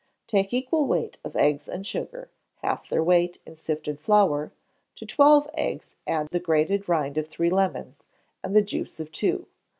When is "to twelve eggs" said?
4.95-5.95